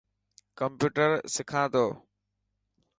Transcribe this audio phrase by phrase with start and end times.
[0.57, 1.85] ڪمپيوٽر سکا تو.